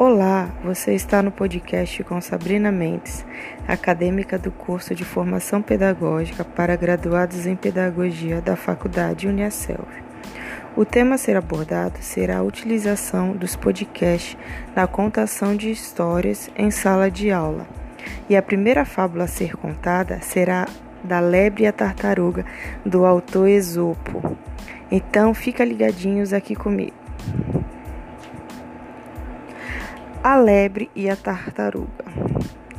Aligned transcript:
Olá, 0.00 0.48
você 0.62 0.94
está 0.94 1.20
no 1.24 1.32
podcast 1.32 2.04
com 2.04 2.20
Sabrina 2.20 2.70
Mendes, 2.70 3.26
acadêmica 3.66 4.38
do 4.38 4.52
curso 4.52 4.94
de 4.94 5.04
Formação 5.04 5.60
Pedagógica 5.60 6.44
para 6.44 6.76
graduados 6.76 7.48
em 7.48 7.56
Pedagogia 7.56 8.40
da 8.40 8.54
Faculdade 8.54 9.26
Uniaselv. 9.26 9.88
O 10.76 10.84
tema 10.84 11.16
a 11.16 11.18
ser 11.18 11.36
abordado 11.36 11.98
será 12.00 12.38
a 12.38 12.42
utilização 12.44 13.32
dos 13.32 13.56
podcasts 13.56 14.38
na 14.72 14.86
contação 14.86 15.56
de 15.56 15.68
histórias 15.68 16.48
em 16.54 16.70
sala 16.70 17.10
de 17.10 17.32
aula. 17.32 17.66
E 18.30 18.36
a 18.36 18.42
primeira 18.42 18.84
fábula 18.84 19.24
a 19.24 19.26
ser 19.26 19.56
contada 19.56 20.20
será 20.20 20.68
da 21.02 21.18
Lebre 21.18 21.64
e 21.64 21.66
a 21.66 21.72
Tartaruga, 21.72 22.46
do 22.86 23.04
autor 23.04 23.48
Esopo. 23.48 24.38
Então, 24.92 25.34
fica 25.34 25.64
ligadinhos 25.64 26.32
aqui 26.32 26.54
comigo. 26.54 26.94
A 30.22 30.34
lebre 30.34 30.90
e 30.96 31.08
a 31.08 31.14
tartaruga. 31.14 32.04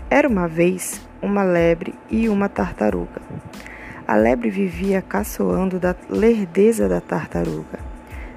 Era 0.10 0.28
uma 0.28 0.46
vez 0.46 1.02
uma 1.22 1.42
lebre 1.42 1.96
e 2.10 2.28
uma 2.28 2.50
tartaruga. 2.50 3.22
A 4.06 4.18
lebre 4.18 4.50
vivia 4.50 5.02
caçoando 5.02 5.80
da 5.80 5.96
lerdeza 6.10 6.90
da 6.90 7.00
tartaruga. 7.00 7.80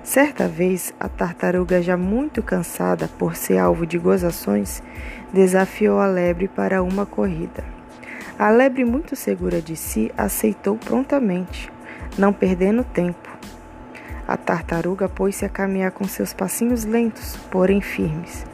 Certa 0.05 0.47
vez, 0.47 0.95
a 1.01 1.09
tartaruga, 1.09 1.83
já 1.83 1.97
muito 1.97 2.45
cansada 2.45 3.09
por 3.19 3.35
ser 3.35 3.59
alvo 3.59 3.85
de 3.85 3.99
gozações, 3.99 4.81
desafiou 5.33 5.99
a 5.99 6.07
lebre 6.07 6.47
para 6.47 6.81
uma 6.81 7.05
corrida. 7.05 7.65
A 8.39 8.51
lebre, 8.51 8.85
muito 8.85 9.17
segura 9.17 9.61
de 9.61 9.75
si, 9.75 10.13
aceitou 10.17 10.77
prontamente, 10.77 11.73
não 12.17 12.33
perdendo 12.33 12.85
tempo. 12.85 13.29
A 14.29 14.37
tartaruga 14.37 15.09
pôs-se 15.09 15.45
a 15.45 15.49
caminhar 15.49 15.91
com 15.91 16.05
seus 16.05 16.33
passinhos 16.33 16.85
lentos, 16.85 17.37
porém 17.51 17.81
firmes. 17.81 18.47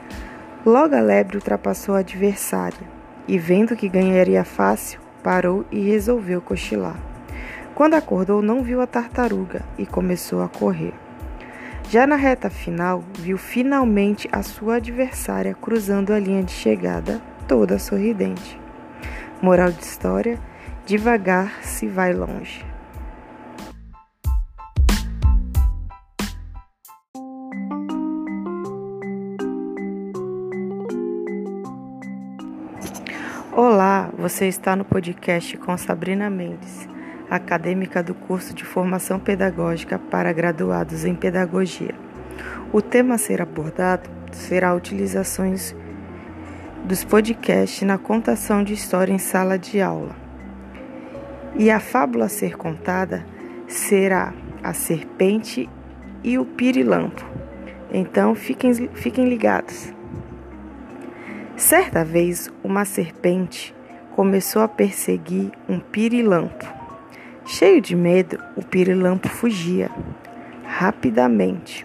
Logo 0.67 0.95
a 0.95 1.01
lebre 1.01 1.37
ultrapassou 1.37 1.95
a 1.95 2.01
adversária 2.01 2.87
e, 3.29 3.39
vendo 3.39 3.77
que 3.77 3.89
ganharia 3.89 4.45
fácil, 4.45 5.01
parou 5.23 5.65
e 5.71 5.81
resolveu 5.81 6.41
cochilar. 6.41 6.97
Quando 7.75 7.95
acordou, 7.95 8.43
não 8.43 8.63
viu 8.63 8.81
a 8.81 8.87
tartaruga 8.87 9.63
e 9.79 9.87
começou 9.87 10.43
a 10.43 10.49
correr. 10.49 10.93
Já 11.89 12.07
na 12.07 12.17
reta 12.17 12.51
final, 12.51 13.05
viu 13.19 13.39
finalmente 13.39 14.29
a 14.33 14.43
sua 14.43 14.77
adversária 14.77 15.55
cruzando 15.55 16.13
a 16.13 16.19
linha 16.19 16.43
de 16.43 16.53
chegada, 16.53 17.21
toda 17.47 17.79
sorridente. 17.79 18.61
Moral 19.41 19.71
de 19.71 19.83
história: 19.83 20.39
devagar 20.85 21.63
se 21.63 21.87
vai 21.87 22.13
longe. 22.13 22.67
Olá, 33.51 34.11
você 34.17 34.47
está 34.47 34.77
no 34.77 34.85
podcast 34.85 35.57
com 35.57 35.77
Sabrina 35.79 36.29
Mendes, 36.29 36.87
acadêmica 37.31 38.03
do 38.03 38.13
curso 38.13 38.53
de 38.53 38.63
Formação 38.63 39.19
Pedagógica 39.19 39.99
para 39.99 40.31
graduados 40.35 41.07
em 41.07 41.15
Pedagogia. 41.15 41.95
O 42.71 42.83
tema 42.83 43.15
a 43.15 43.19
ser 43.19 43.41
abordado 43.41 44.09
será 44.33 44.75
utilizações 44.75 45.75
dos 46.85 47.03
podcasts 47.05 47.83
na 47.83 47.97
contação 47.97 48.63
de 48.63 48.75
história 48.75 49.15
em 49.15 49.19
sala 49.19 49.59
de 49.59 49.81
aula. 49.81 50.15
E 51.57 51.71
a 51.71 51.81
fábula 51.81 52.27
a 52.27 52.29
ser 52.29 52.55
contada 52.55 53.25
será 53.67 54.35
a 54.63 54.75
serpente 54.75 55.69
e 56.23 56.39
o 56.39 56.45
pirilampo. 56.45 57.25
Então 57.91 58.35
fiquem, 58.35 58.75
fiquem 58.93 59.27
ligados. 59.27 59.98
Certa 61.59 62.05
vez, 62.05 62.49
uma 62.63 62.85
serpente 62.85 63.75
começou 64.15 64.63
a 64.63 64.69
perseguir 64.69 65.51
um 65.69 65.81
pirilampo. 65.81 66.65
Cheio 67.45 67.81
de 67.81 67.97
medo, 67.97 68.39
o 68.55 68.65
pirilampo 68.65 69.29
fugia 69.29 69.91
rapidamente, 70.65 71.85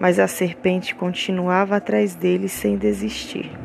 mas 0.00 0.18
a 0.18 0.26
serpente 0.26 0.96
continuava 0.96 1.76
atrás 1.76 2.16
dele 2.16 2.48
sem 2.48 2.76
desistir. 2.76 3.56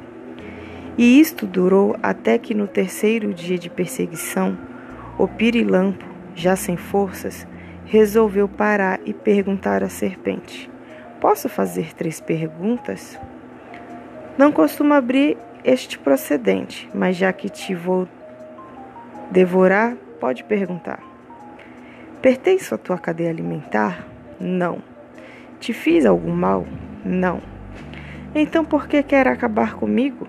E 0.99 1.19
isto 1.19 1.47
durou 1.47 1.97
até 2.03 2.38
que 2.38 2.53
no 2.53 2.67
terceiro 2.67 3.33
dia 3.33 3.57
de 3.57 3.71
perseguição, 3.71 4.55
o 5.17 5.27
pirilampo, 5.27 6.05
já 6.35 6.55
sem 6.55 6.77
forças, 6.77 7.47
resolveu 7.85 8.47
parar 8.47 9.00
e 9.03 9.15
perguntar 9.15 9.83
à 9.83 9.89
serpente: 9.89 10.69
Posso 11.19 11.50
fazer 11.50 11.95
três 11.95 12.21
perguntas? 12.21 13.19
Não 14.38 14.51
costumo 14.51 14.94
abrir 14.95 15.38
este 15.63 15.99
procedente, 15.99 16.89
mas 16.94 17.16
já 17.16 17.31
que 17.31 17.49
te 17.49 17.75
vou 17.75 18.07
devorar, 19.29 19.95
pode 20.19 20.44
perguntar. 20.44 20.99
Pertence 22.21 22.73
à 22.73 22.77
tua 22.77 22.97
cadeia 22.97 23.29
alimentar? 23.29 24.07
Não. 24.39 24.79
Te 25.59 25.71
fiz 25.71 26.05
algum 26.05 26.31
mal? 26.31 26.66
Não. 27.05 27.41
Então 28.33 28.66
por 28.66 28.88
que 28.88 29.03
quer 29.03 29.27
acabar 29.27 29.75
comigo? 29.75 30.27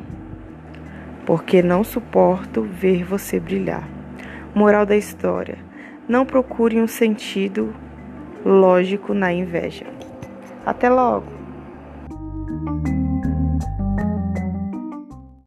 Porque 1.25 1.63
não 1.63 1.83
suporto 1.83 2.63
ver 2.63 3.05
você 3.05 3.41
brilhar. 3.41 3.89
Moral 4.55 4.85
da 4.85 4.97
história: 4.97 5.57
não 6.07 6.27
procure 6.27 6.79
um 6.79 6.87
sentido 6.87 7.75
lógico 8.45 9.15
na 9.15 9.33
inveja. 9.33 9.87
Até 10.67 10.91
logo! 10.91 11.33